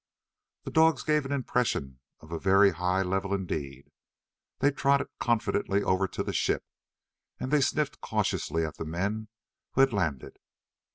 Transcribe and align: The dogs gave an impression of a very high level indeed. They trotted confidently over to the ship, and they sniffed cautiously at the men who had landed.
The 0.63 0.71
dogs 0.71 1.03
gave 1.03 1.25
an 1.27 1.31
impression 1.31 1.99
of 2.21 2.31
a 2.31 2.39
very 2.39 2.71
high 2.71 3.03
level 3.03 3.35
indeed. 3.35 3.91
They 4.57 4.71
trotted 4.71 5.09
confidently 5.19 5.83
over 5.83 6.07
to 6.07 6.23
the 6.23 6.33
ship, 6.33 6.63
and 7.39 7.51
they 7.51 7.61
sniffed 7.61 8.01
cautiously 8.01 8.65
at 8.65 8.77
the 8.77 8.85
men 8.85 9.27
who 9.73 9.81
had 9.81 9.93
landed. 9.93 10.39